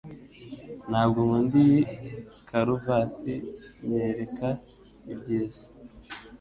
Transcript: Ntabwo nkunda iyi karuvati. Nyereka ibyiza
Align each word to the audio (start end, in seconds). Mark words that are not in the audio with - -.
Ntabwo 0.89 1.19
nkunda 1.25 1.55
iyi 1.65 1.79
karuvati. 2.47 3.35
Nyereka 3.87 4.49
ibyiza 5.11 5.63